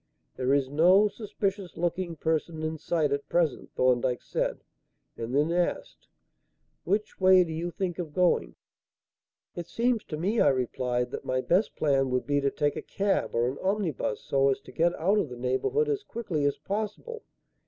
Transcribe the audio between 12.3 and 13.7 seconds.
to take a cab or an